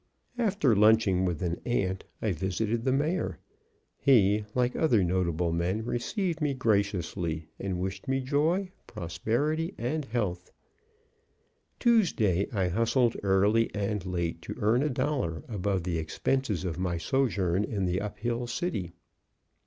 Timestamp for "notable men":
5.03-5.85